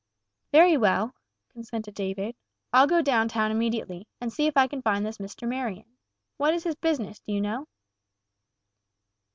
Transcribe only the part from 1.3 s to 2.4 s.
consented David.